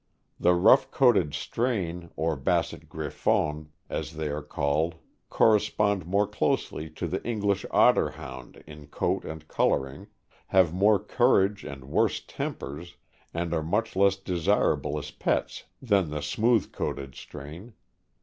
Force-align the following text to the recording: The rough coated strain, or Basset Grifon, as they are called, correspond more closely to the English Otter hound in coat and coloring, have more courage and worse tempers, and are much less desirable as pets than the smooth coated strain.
The 0.39 0.55
rough 0.55 0.89
coated 0.89 1.35
strain, 1.35 2.09
or 2.15 2.35
Basset 2.35 2.89
Grifon, 2.89 3.67
as 3.87 4.15
they 4.15 4.29
are 4.29 4.41
called, 4.41 4.95
correspond 5.29 6.07
more 6.07 6.25
closely 6.25 6.89
to 6.89 7.05
the 7.05 7.23
English 7.23 7.67
Otter 7.69 8.09
hound 8.09 8.63
in 8.65 8.87
coat 8.87 9.23
and 9.25 9.47
coloring, 9.47 10.07
have 10.47 10.73
more 10.73 10.97
courage 10.97 11.63
and 11.63 11.85
worse 11.85 12.19
tempers, 12.19 12.95
and 13.31 13.53
are 13.53 13.61
much 13.61 13.95
less 13.95 14.15
desirable 14.15 14.97
as 14.97 15.11
pets 15.11 15.65
than 15.79 16.09
the 16.09 16.23
smooth 16.23 16.71
coated 16.71 17.13
strain. 17.13 17.73